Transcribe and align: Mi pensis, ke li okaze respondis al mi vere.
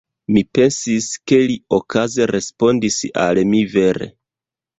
Mi 0.35 0.41
pensis, 0.57 1.09
ke 1.31 1.39
li 1.51 1.57
okaze 1.79 2.27
respondis 2.33 2.99
al 3.27 3.43
mi 3.53 3.61
vere. 3.77 4.11